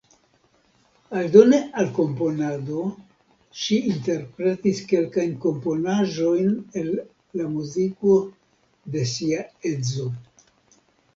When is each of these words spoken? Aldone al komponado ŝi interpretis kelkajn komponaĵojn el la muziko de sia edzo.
Aldone 1.17 1.57
al 1.81 1.89
komponado 1.97 2.85
ŝi 3.63 3.77
interpretis 3.91 4.81
kelkajn 4.93 5.35
komponaĵojn 5.45 6.57
el 6.81 6.89
la 7.41 7.47
muziko 7.57 8.15
de 8.97 9.05
sia 9.17 9.45
edzo. 9.73 10.09